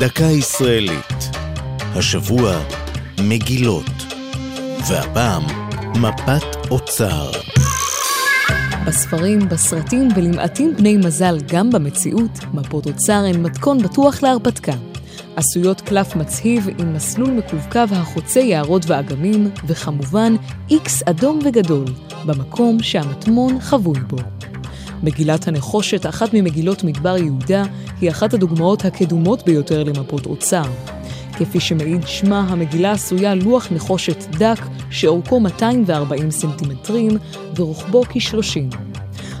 [0.00, 1.30] דקה ישראלית.
[1.94, 2.58] השבוע
[3.20, 3.90] מגילות.
[4.88, 5.42] והפעם
[5.94, 7.30] מפת אוצר.
[8.86, 14.72] בספרים, בסרטים ולמעטים בני מזל גם במציאות, מפות אוצר הן מתכון בטוח להרפתקה.
[15.36, 20.34] עשויות קלף מצהיב עם מסלול מקווקו החוצה יערות ואגמים, וכמובן
[20.70, 21.86] איקס אדום וגדול,
[22.26, 24.16] במקום שהמטמון חבוי בו.
[25.02, 27.64] מגילת הנחושת, אחת ממגילות מדבר יהודה,
[28.00, 30.62] היא אחת הדוגמאות הקדומות ביותר למפות אוצר.
[31.32, 34.58] כפי שמעיד שמה, המגילה עשויה לוח נחושת דק,
[34.90, 37.10] שאורכו 240 סנטימטרים
[37.56, 38.76] ורוחבו כ-30.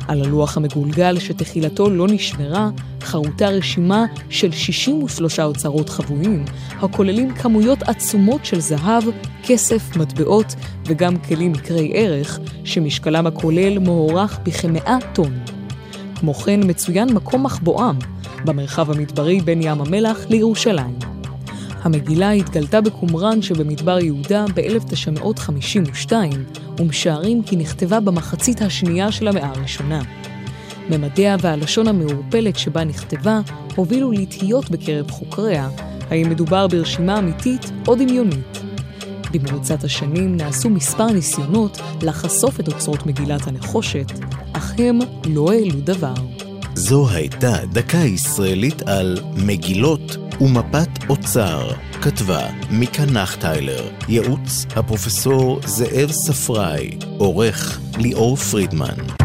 [0.08, 2.70] על הלוח המגולגל שתחילתו לא נשמרה,
[3.00, 6.44] חרוטה רשימה של 63 אוצרות חבויים,
[6.80, 9.02] הכוללים כמויות עצומות של זהב,
[9.46, 15.38] כסף, מטבעות וגם כלים מקרי ערך, שמשקלם הכולל מוערך בכמאה טון.
[16.14, 17.96] כמו כן מצוין מקום מחבואם,
[18.44, 21.01] במרחב המדברי בין ים המלח לירושלים.
[21.82, 26.12] המגילה התגלתה בקומראן שבמדבר יהודה ב-1952,
[26.78, 30.02] ומשערים כי נכתבה במחצית השנייה של המאה הראשונה.
[30.90, 33.40] ממדיה והלשון המעורפלת שבה נכתבה
[33.76, 35.68] הובילו לתהיות בקרב חוקריה,
[36.10, 38.58] האם מדובר ברשימה אמיתית או דמיונית.
[39.32, 44.12] במרוצת השנים נעשו מספר ניסיונות לחשוף את אוצרות מגילת הנחושת,
[44.52, 46.14] אך הם לא העלו דבר.
[46.74, 51.70] זו הייתה דקה ישראלית על מגילות ומפת אוצר.
[52.02, 59.21] כתבה מיקה נחטיילר, ייעוץ הפרופסור זאב ספראי, עורך ליאור פרידמן.